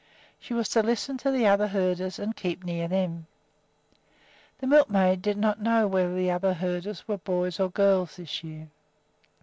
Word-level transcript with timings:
She 0.39 0.55
was 0.55 0.67
to 0.69 0.81
listen 0.81 1.19
to 1.19 1.29
the 1.29 1.45
other 1.45 1.67
herders 1.67 2.17
and 2.17 2.35
keep 2.35 2.63
near 2.63 2.87
them. 2.87 3.27
The 4.57 4.65
milkmaid 4.65 5.21
did 5.21 5.37
not 5.37 5.61
know 5.61 5.85
whether 5.85 6.15
the 6.15 6.31
other 6.31 6.55
herders 6.55 7.07
were 7.07 7.19
boys 7.19 7.59
or 7.59 7.69
girls 7.69 8.15
this 8.15 8.43
year. 8.43 8.69